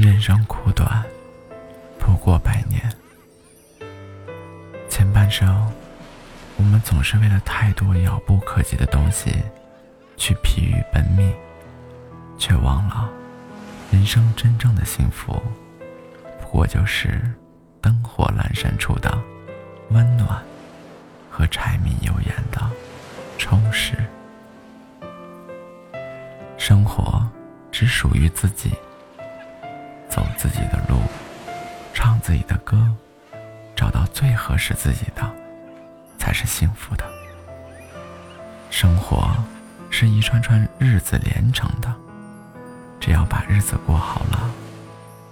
[0.00, 1.04] 人生苦短，
[1.98, 2.80] 不过百年。
[4.88, 5.68] 前半生，
[6.56, 9.42] 我们总是为了太多遥不可及的东西，
[10.16, 11.34] 去疲于奔命，
[12.38, 13.10] 却忘了，
[13.90, 15.42] 人生真正的幸福，
[16.40, 17.20] 不过就是
[17.80, 19.20] 灯火阑珊处的
[19.90, 20.40] 温暖，
[21.28, 22.70] 和柴米油盐的
[23.36, 23.96] 充实。
[26.56, 27.28] 生活
[27.72, 28.72] 只属于自己，
[30.38, 31.02] 自己的路，
[31.92, 32.94] 唱自己的歌，
[33.74, 35.28] 找到最合适自己的，
[36.16, 37.04] 才是幸福的。
[38.70, 39.36] 生活
[39.90, 41.92] 是一串串日子连成的，
[43.00, 44.48] 只要把日子过好了，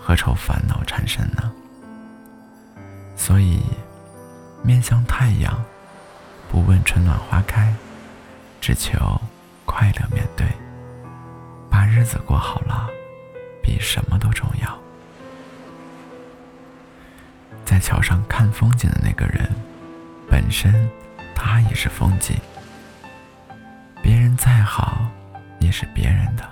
[0.00, 1.52] 何愁烦恼缠身呢？
[3.14, 3.62] 所以，
[4.62, 5.62] 面向太阳，
[6.50, 7.74] 不问春暖花开，
[8.58, 9.20] 只求
[9.66, 10.46] 快乐面对。
[11.68, 12.88] 把日子过好了，
[13.62, 14.83] 比什么都重要。
[17.74, 19.50] 在桥上看风景的那个人，
[20.30, 20.88] 本身
[21.34, 22.36] 他也是风景。
[24.00, 25.04] 别人再好，
[25.58, 26.48] 也是别人的，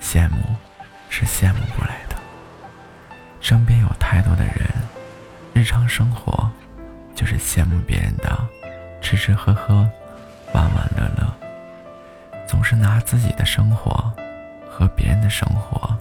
[0.00, 0.38] 羡慕
[1.08, 2.16] 是羡慕不来的。
[3.40, 4.68] 身边有太多的人，
[5.54, 6.50] 日常生活
[7.14, 8.36] 就是羡慕别人的，
[9.00, 9.88] 吃吃喝喝，
[10.52, 11.32] 玩玩乐乐，
[12.48, 14.12] 总是拿自己的生活。
[14.68, 15.96] 和别人的生活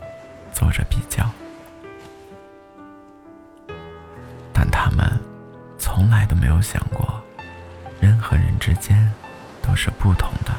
[0.52, 1.30] 做着比较，
[4.62, 5.20] 但他们
[5.80, 7.20] 从来都没有想过，
[8.00, 9.12] 人和人之间
[9.60, 10.54] 都是不同的。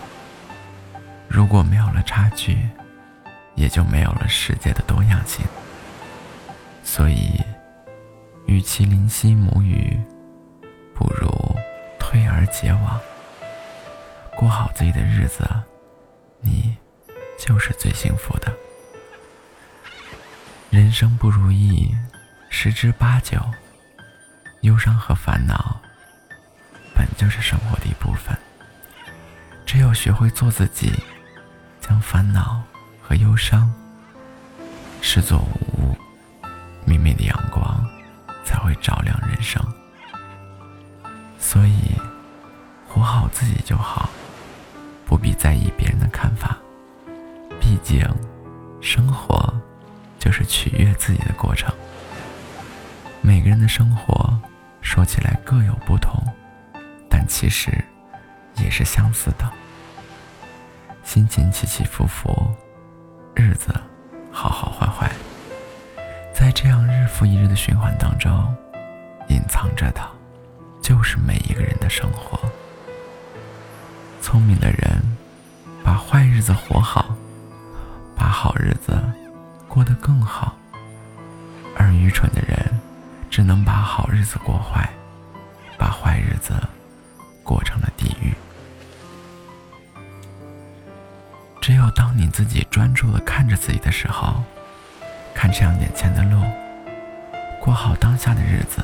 [1.28, 2.68] 如果没有了差距，
[3.54, 5.46] 也就没有了世界的多样性。
[6.82, 7.40] 所以，
[8.46, 9.96] 与其怜惜母语，
[10.96, 11.30] 不如
[11.96, 13.00] 退而结网，
[14.36, 15.48] 过好自己的日子。
[16.40, 16.76] 你。
[17.38, 18.52] 就是最幸福的。
[20.70, 21.92] 人生不如意，
[22.50, 23.36] 十之八九。
[24.62, 25.80] 忧伤和烦恼，
[26.94, 28.36] 本就是生活的一部分。
[29.66, 30.92] 只有学会做自己，
[31.80, 32.62] 将烦恼
[33.02, 33.72] 和忧伤
[35.00, 35.96] 视作无物，
[36.84, 37.84] 明媚的阳光
[38.44, 39.60] 才会照亮人生。
[41.40, 41.96] 所以，
[42.88, 44.08] 活好自己就好，
[45.04, 46.56] 不必在意别人的看法。
[47.60, 48.06] 毕竟，
[48.80, 49.52] 生活
[50.20, 51.74] 就是取悦自己的过程。
[53.20, 54.40] 每个人的生活
[54.92, 56.22] 说起来各有不同，
[57.08, 57.82] 但其实
[58.56, 59.50] 也是相似的。
[61.02, 62.54] 心情起起伏伏，
[63.34, 63.74] 日子
[64.30, 65.10] 好好坏坏，
[66.34, 68.54] 在这样日复一日的循环当中，
[69.28, 70.02] 隐藏着的，
[70.82, 72.38] 就是每一个人的生活。
[74.20, 75.02] 聪明的人，
[75.82, 77.16] 把坏日子活好。
[78.14, 79.02] 把好日子
[79.66, 80.54] 过得更好，
[81.78, 82.61] 而愚蠢的人
[83.42, 84.88] 能把好日子过坏，
[85.78, 86.54] 把坏日子
[87.42, 88.32] 过成了地狱。
[91.60, 94.42] 只有当你自己专注的看着自己的时候，
[95.34, 96.42] 看向眼前的路，
[97.60, 98.82] 过好当下的日子，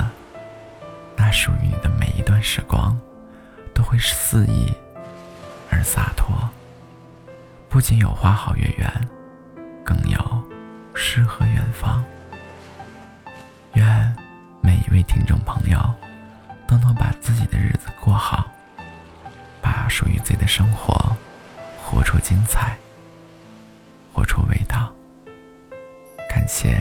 [1.15, 2.97] 那属于你的每一段时光，
[3.73, 4.73] 都会肆意
[5.69, 6.49] 而洒脱，
[7.67, 9.09] 不仅有花好月圆。
[9.83, 10.43] 更有
[10.93, 12.03] 诗和远方。
[15.09, 15.79] 听众朋友
[16.67, 18.45] 都能把自己的日子过好，
[19.59, 21.17] 把属于自己的生活
[21.83, 22.77] 活出精彩，
[24.13, 24.93] 活出味道。
[26.29, 26.79] 感谢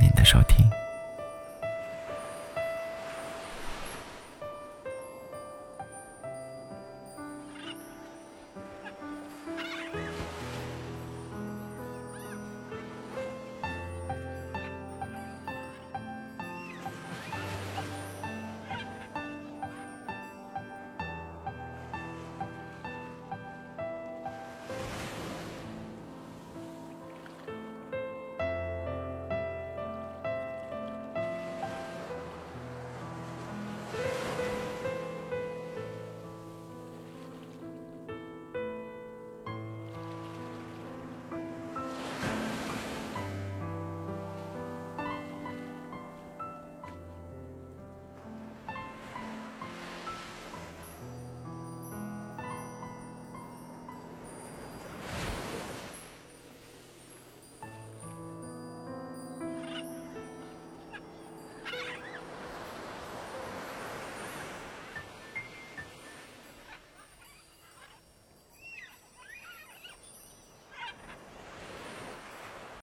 [0.00, 0.68] 您的收听。